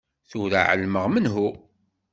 [0.29, 1.49] Tura εelmeɣ menhu.